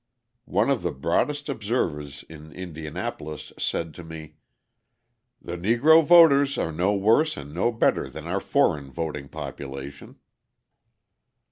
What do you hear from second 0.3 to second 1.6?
One of the broadest